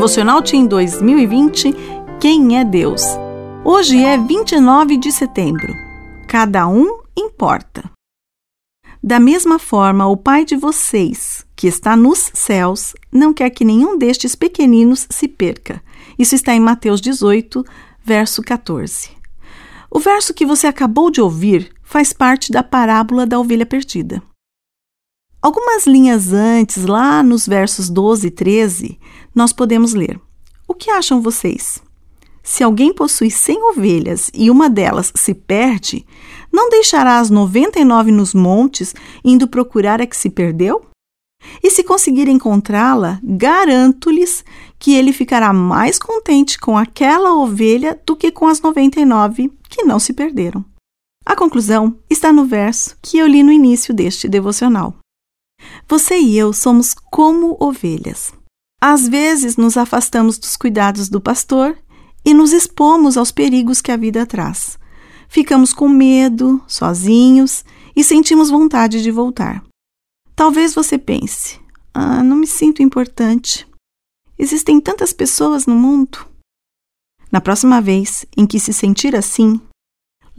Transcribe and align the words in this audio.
Devocional 0.00 0.40
Team 0.40 0.66
2020 0.66 1.74
Quem 2.18 2.58
é 2.58 2.64
Deus? 2.64 3.02
Hoje 3.62 4.02
é 4.02 4.16
29 4.16 4.96
de 4.96 5.12
setembro. 5.12 5.74
Cada 6.26 6.66
um 6.66 7.02
importa. 7.14 7.84
Da 9.04 9.20
mesma 9.20 9.58
forma, 9.58 10.06
o 10.06 10.16
Pai 10.16 10.46
de 10.46 10.56
vocês, 10.56 11.44
que 11.54 11.66
está 11.66 11.94
nos 11.96 12.30
céus, 12.32 12.94
não 13.12 13.34
quer 13.34 13.50
que 13.50 13.62
nenhum 13.62 13.98
destes 13.98 14.34
pequeninos 14.34 15.06
se 15.10 15.28
perca. 15.28 15.82
Isso 16.18 16.34
está 16.34 16.54
em 16.54 16.60
Mateus 16.60 16.98
18, 17.02 17.62
verso 18.02 18.40
14. 18.40 19.10
O 19.90 19.98
verso 19.98 20.32
que 20.32 20.46
você 20.46 20.66
acabou 20.66 21.10
de 21.10 21.20
ouvir 21.20 21.74
faz 21.82 22.10
parte 22.10 22.50
da 22.50 22.62
parábola 22.62 23.26
da 23.26 23.38
ovelha 23.38 23.66
perdida. 23.66 24.22
Algumas 25.42 25.86
linhas 25.86 26.34
antes, 26.34 26.84
lá 26.84 27.22
nos 27.22 27.46
versos 27.46 27.88
12 27.88 28.26
e 28.26 28.30
13, 28.30 28.98
nós 29.34 29.54
podemos 29.54 29.94
ler: 29.94 30.20
O 30.68 30.74
que 30.74 30.90
acham 30.90 31.22
vocês? 31.22 31.82
Se 32.42 32.62
alguém 32.62 32.92
possui 32.92 33.30
cem 33.30 33.62
ovelhas 33.70 34.30
e 34.34 34.50
uma 34.50 34.68
delas 34.68 35.10
se 35.14 35.32
perde, 35.32 36.04
não 36.52 36.68
deixará 36.68 37.18
as 37.18 37.30
noventa 37.30 37.78
e 37.78 37.84
nove 37.84 38.10
nos 38.10 38.34
montes, 38.34 38.94
indo 39.24 39.48
procurar 39.48 40.00
a 40.02 40.06
que 40.06 40.16
se 40.16 40.28
perdeu? 40.28 40.84
E 41.62 41.70
se 41.70 41.82
conseguir 41.82 42.28
encontrá-la, 42.28 43.18
garanto-lhes 43.22 44.44
que 44.78 44.94
ele 44.94 45.10
ficará 45.10 45.54
mais 45.54 45.98
contente 45.98 46.58
com 46.58 46.76
aquela 46.76 47.34
ovelha 47.34 47.98
do 48.04 48.14
que 48.14 48.30
com 48.30 48.46
as 48.46 48.60
noventa 48.60 49.00
e 49.00 49.06
nove 49.06 49.50
que 49.70 49.84
não 49.84 49.98
se 49.98 50.12
perderam. 50.12 50.62
A 51.24 51.34
conclusão 51.34 51.96
está 52.10 52.30
no 52.30 52.44
verso 52.44 52.96
que 53.00 53.16
eu 53.16 53.26
li 53.26 53.42
no 53.42 53.52
início 53.52 53.94
deste 53.94 54.28
devocional. 54.28 54.99
Você 55.88 56.18
e 56.18 56.36
eu 56.36 56.52
somos 56.52 56.94
como 56.94 57.56
ovelhas. 57.60 58.32
Às 58.80 59.06
vezes 59.06 59.56
nos 59.56 59.76
afastamos 59.76 60.38
dos 60.38 60.56
cuidados 60.56 61.08
do 61.08 61.20
pastor 61.20 61.76
e 62.24 62.32
nos 62.32 62.52
expomos 62.52 63.16
aos 63.16 63.30
perigos 63.30 63.80
que 63.80 63.92
a 63.92 63.96
vida 63.96 64.24
traz. 64.24 64.78
Ficamos 65.28 65.72
com 65.72 65.88
medo, 65.88 66.62
sozinhos 66.66 67.64
e 67.94 68.02
sentimos 68.02 68.50
vontade 68.50 69.02
de 69.02 69.10
voltar. 69.10 69.62
Talvez 70.34 70.74
você 70.74 70.98
pense: 70.98 71.60
ah, 71.92 72.22
não 72.22 72.36
me 72.36 72.46
sinto 72.46 72.82
importante. 72.82 73.66
Existem 74.38 74.80
tantas 74.80 75.12
pessoas 75.12 75.66
no 75.66 75.74
mundo. 75.74 76.26
Na 77.30 77.40
próxima 77.40 77.80
vez 77.80 78.24
em 78.36 78.46
que 78.46 78.58
se 78.58 78.72
sentir 78.72 79.14
assim, 79.14 79.60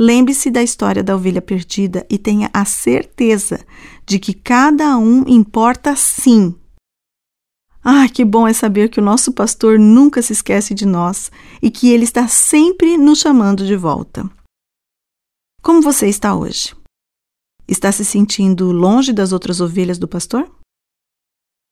Lembre-se 0.03 0.49
da 0.49 0.63
história 0.63 1.03
da 1.03 1.15
ovelha 1.15 1.43
perdida 1.43 2.03
e 2.09 2.17
tenha 2.17 2.49
a 2.51 2.65
certeza 2.65 3.63
de 4.11 4.19
que 4.19 4.33
cada 4.33 4.97
um 4.97 5.25
importa 5.25 5.95
sim. 5.95 6.53
Ah, 7.81 8.09
que 8.09 8.25
bom 8.25 8.45
é 8.45 8.51
saber 8.51 8.89
que 8.89 8.99
o 8.99 9.03
nosso 9.03 9.31
pastor 9.31 9.79
nunca 9.79 10.21
se 10.21 10.33
esquece 10.33 10.73
de 10.73 10.85
nós 10.85 11.31
e 11.61 11.71
que 11.71 11.89
ele 11.89 12.03
está 12.03 12.27
sempre 12.27 12.97
nos 12.97 13.19
chamando 13.19 13.65
de 13.65 13.77
volta. 13.77 14.29
Como 15.63 15.81
você 15.81 16.09
está 16.09 16.35
hoje? 16.35 16.75
Está 17.65 17.89
se 17.89 18.03
sentindo 18.03 18.69
longe 18.73 19.13
das 19.13 19.31
outras 19.31 19.61
ovelhas 19.61 19.97
do 19.97 20.09
pastor? 20.09 20.51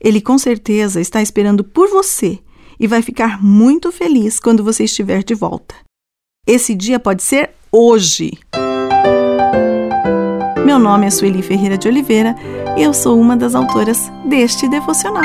Ele 0.02 0.22
com 0.22 0.38
certeza 0.38 1.02
está 1.02 1.22
esperando 1.22 1.62
por 1.62 1.90
você 1.90 2.42
e 2.80 2.88
vai 2.88 3.02
ficar 3.02 3.44
muito 3.44 3.92
feliz 3.92 4.40
quando 4.40 4.64
você 4.64 4.86
estiver 4.86 5.26
de 5.26 5.36
volta. 5.36 5.76
Esse 6.48 6.74
dia 6.74 7.02
pode 7.02 7.22
ser 7.22 7.54
hoje. 7.70 8.40
Meu 10.70 10.78
nome 10.78 11.08
é 11.08 11.10
Sueli 11.10 11.42
Ferreira 11.42 11.80
de 11.80 11.88
Oliveira 11.88 12.36
e 12.78 12.84
eu 12.84 12.94
sou 12.94 13.20
uma 13.20 13.36
das 13.36 13.56
autoras 13.56 14.12
deste 14.24 14.70
devocional. 14.70 15.24